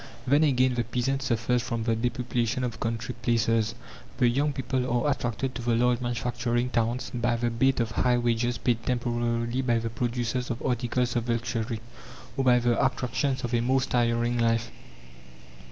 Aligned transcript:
Then 0.25 0.43
again 0.43 0.73
the 0.73 0.83
peasant 0.83 1.21
suffers 1.21 1.61
from 1.61 1.83
the 1.83 1.95
depopulation 1.95 2.63
of 2.63 2.79
country 2.79 3.13
places: 3.21 3.75
the 4.17 4.27
young 4.27 4.51
people 4.51 4.89
are 5.05 5.11
attracted 5.11 5.53
to 5.53 5.61
the 5.61 5.75
large 5.75 6.01
manufacturing 6.01 6.71
towns 6.71 7.11
by 7.13 7.35
the 7.35 7.51
bait 7.51 7.79
of 7.79 7.91
high 7.91 8.17
wages 8.17 8.57
paid 8.57 8.81
temporarily 8.83 9.61
by 9.61 9.77
the 9.77 9.91
producers 9.91 10.49
of 10.49 10.59
articles 10.63 11.15
of 11.15 11.29
luxury, 11.29 11.81
or 12.35 12.43
by 12.43 12.57
the 12.57 12.83
attractions 12.83 13.43
of 13.43 13.53
a 13.53 13.61
more 13.61 13.79
stirring 13.79 14.39
life. 14.39 14.71